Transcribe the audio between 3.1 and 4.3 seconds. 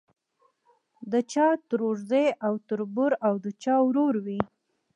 او د چا ورور